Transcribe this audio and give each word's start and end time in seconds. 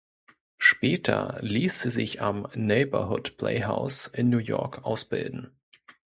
Später 0.57 1.37
ließ 1.43 1.81
sie 1.83 1.91
sich 1.91 2.23
am 2.23 2.47
Neighborhood 2.55 3.37
Playhouse 3.37 4.07
in 4.07 4.29
New 4.31 4.39
York 4.39 4.83
ausbilden. 4.83 5.51